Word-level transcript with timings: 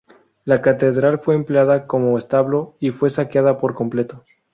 La 0.45 0.63
catedral 0.63 1.19
fue 1.19 1.35
empleada 1.35 1.85
como 1.85 2.17
establo 2.17 2.75
y 2.79 2.89
fue 2.89 3.11
saqueada 3.11 3.59
por 3.59 3.75
completo. 3.75 4.19